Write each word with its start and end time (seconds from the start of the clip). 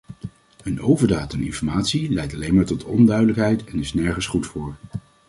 Een 0.63 0.81
overdaad 0.81 1.33
aan 1.33 1.41
informatie 1.41 2.11
leidt 2.11 2.33
alleen 2.33 2.53
maar 2.55 2.65
tot 2.65 2.83
onduidelijkheid 2.83 3.63
en 3.63 3.79
is 3.79 3.93
nergens 3.93 4.27
goed 4.27 4.47
voor. 4.47 4.75